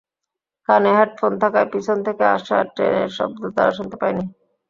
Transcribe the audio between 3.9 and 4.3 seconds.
পায়নি।